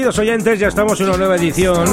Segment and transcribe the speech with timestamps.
[0.00, 1.84] queridos oyentes, ya estamos en una nueva edición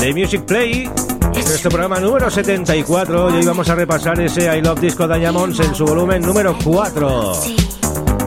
[0.00, 0.90] de Music Play.
[1.32, 5.60] En este programa número 74 y hoy vamos a repasar ese I Love Disco Diamonds
[5.60, 7.34] en su volumen número 4.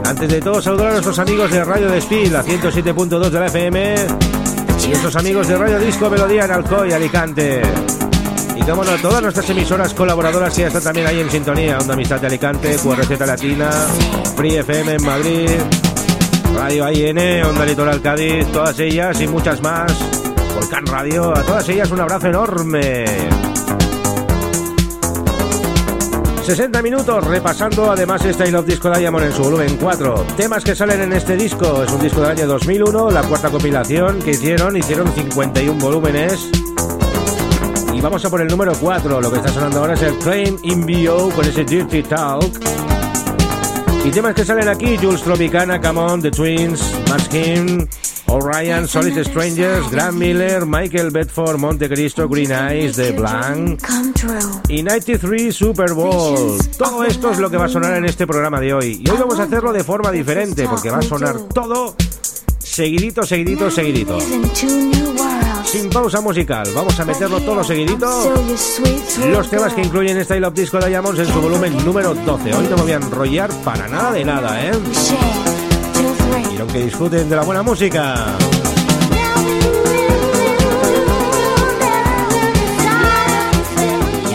[0.06, 3.95] Antes de todo, saludar a nuestros amigos de Radio Despil, a 107.2 de la FM,
[4.86, 7.62] y nuestros amigos de Radio Disco Melodía en Alcoy, Alicante.
[8.56, 11.78] Y como no, todas nuestras emisoras colaboradoras ya están también ahí en sintonía.
[11.78, 13.70] Onda Amistad de Alicante, QRZ Latina,
[14.38, 15.50] Free FM en Madrid,
[16.55, 19.94] Radio AIN, Onda Litoral Cádiz, todas ellas y muchas más.
[20.55, 23.05] Volcán Radio, a todas ellas un abrazo enorme.
[26.50, 30.25] 60 minutos repasando además este I Love Disco Diamond en su volumen 4.
[30.36, 31.83] Temas que salen en este disco.
[31.83, 34.75] Es un disco del año 2001, la cuarta compilación que hicieron.
[34.75, 36.50] Hicieron 51 volúmenes.
[37.94, 39.22] Y vamos a por el número 4.
[39.22, 42.98] Lo que está sonando ahora es el Claim in BO con ese Dirty Talk.
[44.05, 47.88] Y temas que salen aquí, Jules Tropicana, Come On, The Twins, Maskin,
[48.28, 53.81] O'Ryan, Solid Strangers, Grant Miller, Michael Bedford, Montecristo, Green Eyes, The Blanc
[54.67, 56.58] y 93 Super Bowl.
[56.77, 59.02] Todo esto es lo que va a sonar en este programa de hoy.
[59.04, 61.95] Y hoy vamos a hacerlo de forma diferente porque va a sonar todo
[62.59, 64.17] seguidito, seguidito, seguidito
[65.70, 66.68] sin pausa musical.
[66.74, 68.34] Vamos a meterlo todo seguidito.
[69.28, 72.56] Los temas que incluyen Style of Disco Diamonds en su volumen número 12.
[72.56, 74.72] Hoy no me voy a enrollar para nada de nada, ¿eh?
[76.56, 78.16] Y aunque disfruten de la buena música.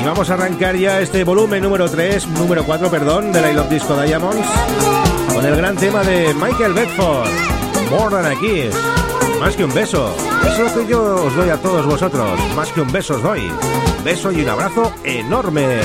[0.00, 3.54] Y vamos a arrancar ya este volumen número 3, número 4, perdón, de la I
[3.54, 4.46] Love Disco Diamonds,
[5.34, 7.28] con el gran tema de Michael Bedford,
[7.90, 8.74] More Than a Kiss,
[9.44, 10.16] más que un beso.
[10.46, 12.40] Eso es lo que yo os doy a todos vosotros.
[12.56, 13.42] Más que un beso os doy.
[14.02, 15.82] beso y un abrazo enorme.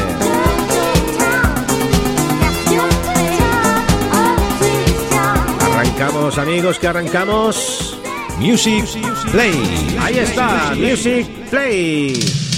[5.74, 8.00] Arrancamos amigos, que arrancamos.
[8.38, 8.86] Music
[9.34, 9.98] Play.
[10.00, 12.49] Ahí está, Music Play.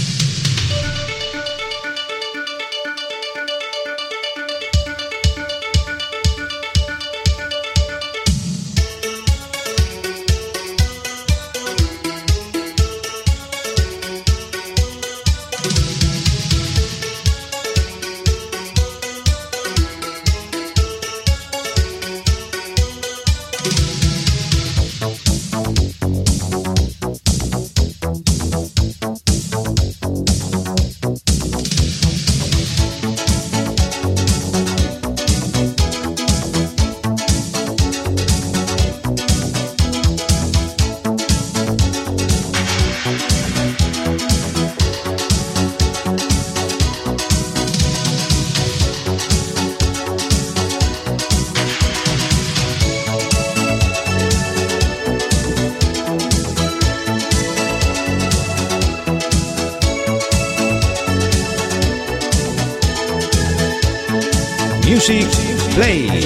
[65.81, 66.20] vem.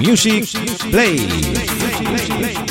[0.00, 0.46] Music
[0.90, 2.69] Play.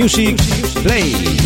[0.00, 0.34] Music
[0.82, 1.39] Play.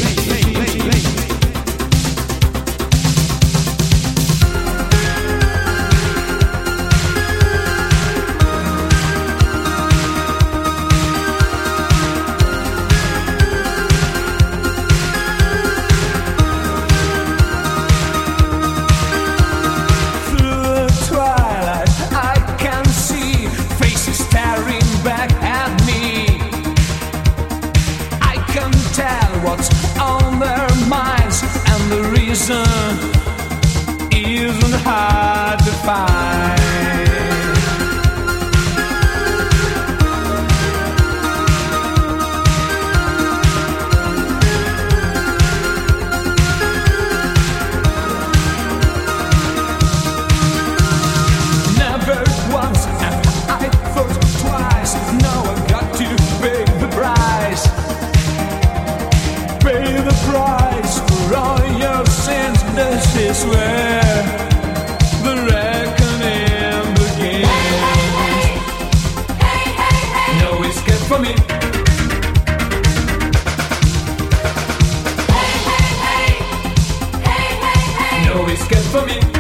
[78.55, 79.34] It's good for me.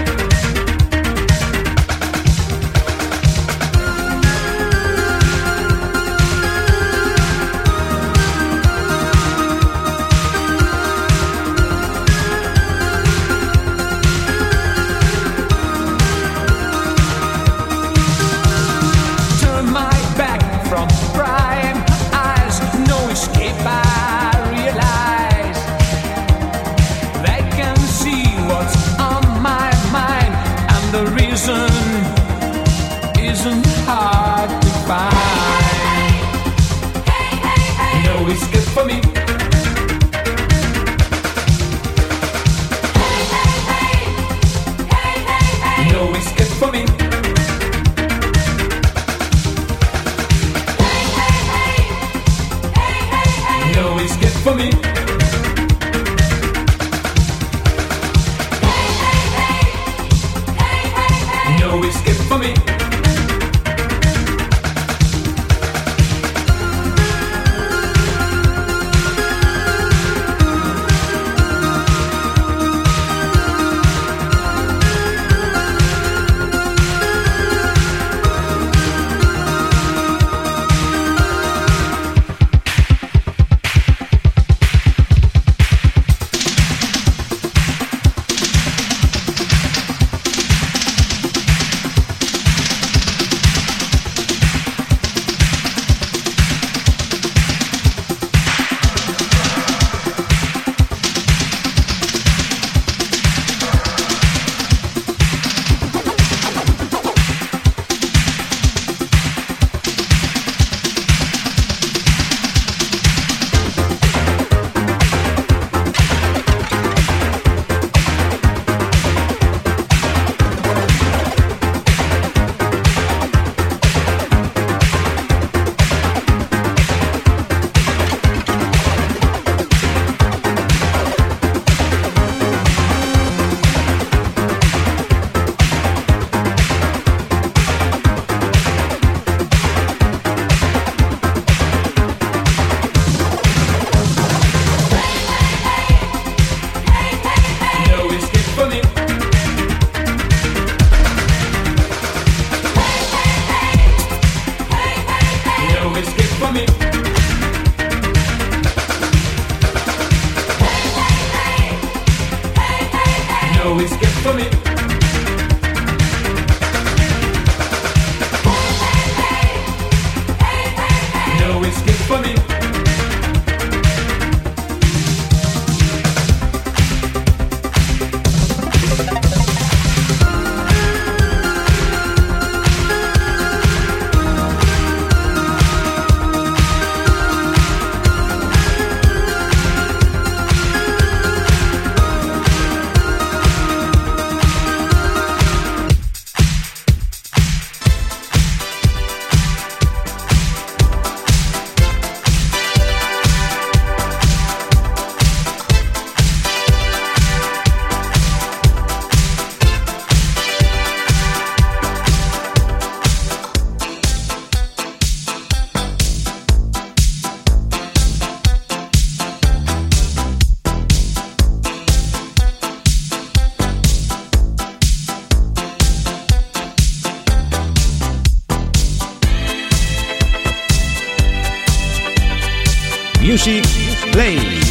[233.34, 233.64] Music
[234.12, 234.63] Play.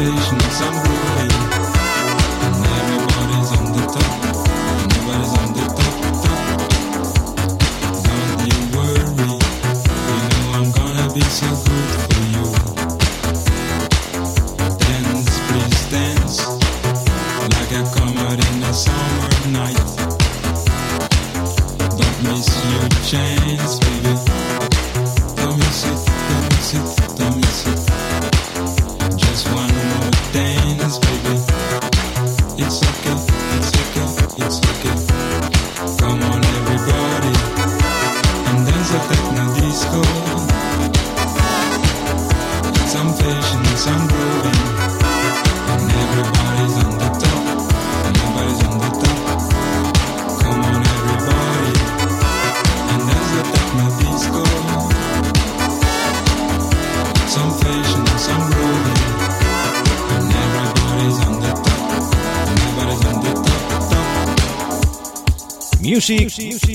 [0.00, 1.29] temptations I'm ruling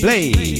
[0.06, 0.55] Play.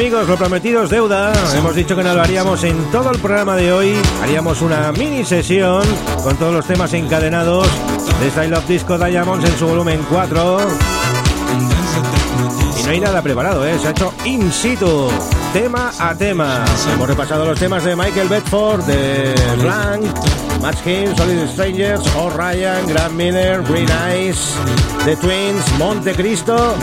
[0.00, 1.30] Amigos, lo prometido es deuda.
[1.54, 3.94] Hemos dicho que no lo haríamos en todo el programa de hoy.
[4.22, 5.82] Haríamos una mini sesión
[6.22, 7.68] con todos los temas encadenados
[8.18, 10.58] de Style of Disco Diamonds en su volumen 4.
[12.78, 13.78] Y no hay nada preparado, ¿eh?
[13.78, 15.10] se ha hecho in situ,
[15.52, 16.64] tema a tema.
[16.94, 20.02] Hemos repasado los temas de Michael Bedford, de Blank,
[20.62, 24.54] Max King, Solid Strangers, O'Ryan, Grant Miller, Green Eyes,
[25.04, 26.74] The Twins, Monte Cristo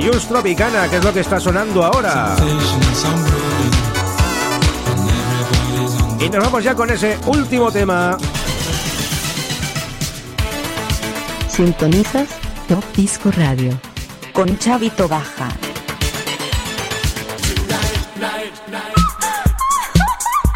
[0.00, 2.36] y Tropicana, que es lo que está sonando ahora.
[6.20, 8.16] Y nos vamos ya con ese último tema.
[11.48, 12.28] Sintonizas
[12.68, 13.78] Top Disco Radio
[14.32, 15.48] con Chavito Baja.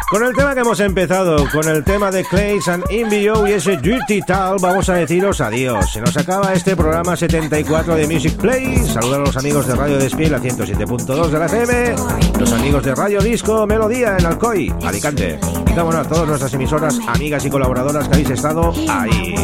[0.09, 3.77] Con el tema que hemos empezado, con el tema de Clays and Invio y ese
[3.77, 5.93] Dirty Tal, vamos a deciros adiós.
[5.93, 8.77] Se nos acaba este programa 74 de Music Play.
[8.87, 11.95] Saludar a los amigos de Radio Despiel a 107.2 de la FM,
[12.39, 15.39] los amigos de Radio Disco Melodía en Alcoy, Alicante.
[15.67, 19.35] Y vámonos a todas nuestras emisoras, amigas y colaboradoras que habéis estado ahí.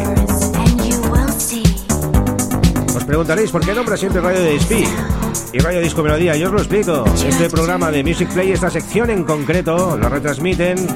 [2.96, 4.90] Os preguntaréis por qué nombra siempre Radio Despiel
[5.54, 6.36] y Radio Disco Melodía.
[6.36, 7.06] Yo os lo explico.
[7.28, 10.88] Este programa de Music Play, esta sección en concreto, lo retransmiten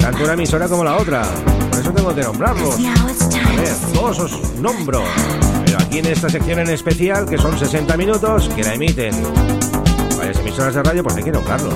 [0.00, 1.24] tanto una emisora como la otra.
[1.70, 2.76] Por eso tengo que nombrarlos.
[2.76, 5.02] A ver, todos os nombro.
[5.64, 9.14] Pero aquí en esta sección en especial, que son 60 minutos, que la emiten
[10.16, 11.74] varias emisoras de radio, pues hay que nombrarlos.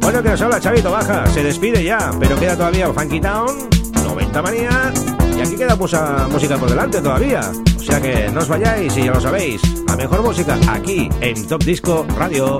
[0.00, 3.68] Bueno, que nos habla Chavito Baja, se despide ya, pero queda todavía Funky Town,
[4.04, 4.92] 90 Manía,
[5.36, 7.40] y aquí queda mucha música por delante todavía.
[7.92, 9.60] Sea que no os vayáis y ya lo sabéis.
[9.86, 12.56] La mejor música aquí en Top Disco Radio.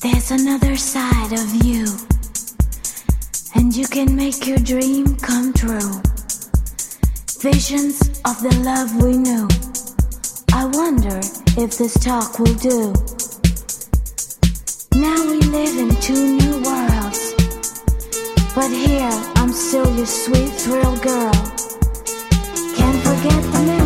[0.00, 1.84] There's another side of you,
[3.54, 6.00] and you can make your dream come true.
[7.42, 9.55] Visions of the love we knew.
[11.58, 12.92] If this talk will do.
[14.94, 17.34] Now we live in two new worlds.
[18.54, 21.32] But here, I'm still your sweet thrill girl.
[22.76, 23.85] Can't forget the memory